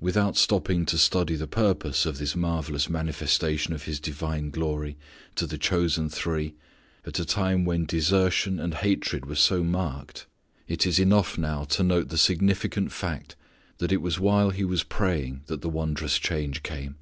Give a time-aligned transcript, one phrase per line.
[0.00, 4.96] Without stopping to study the purpose of this marvellous manifestation of His divine glory
[5.34, 6.54] to the chosen three
[7.04, 10.24] at a time when desertion and hatred were so marked,
[10.66, 13.36] it is enough now to note the significant fact
[13.76, 16.96] that it was while He was praying that the wondrous change came.